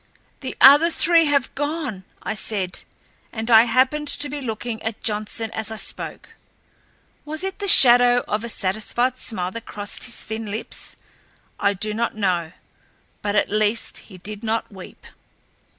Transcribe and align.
"The 0.39 0.57
other 0.59 0.89
three 0.89 1.25
have 1.25 1.53
gone," 1.53 2.05
I 2.23 2.33
said, 2.33 2.81
and 3.31 3.51
I 3.51 3.65
happened 3.65 4.07
to 4.07 4.29
be 4.29 4.41
looking 4.41 4.81
at 4.81 5.03
Johnson 5.03 5.51
as 5.51 5.69
I 5.71 5.75
spoke. 5.75 6.29
Was 7.23 7.43
it 7.43 7.59
the 7.59 7.67
shadow 7.67 8.23
of 8.27 8.43
a 8.43 8.49
satisfied 8.49 9.19
smile 9.19 9.51
that 9.51 9.67
crossed 9.67 10.05
his 10.05 10.17
thin 10.19 10.49
lips? 10.49 10.95
I 11.59 11.75
do 11.75 11.93
not 11.93 12.15
know; 12.15 12.53
but 13.21 13.35
at 13.35 13.51
least 13.51 13.99
he 14.09 14.17
did 14.17 14.43
not 14.43 14.71
weep. 14.71 15.05